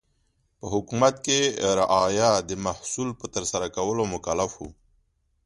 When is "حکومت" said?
0.73-1.15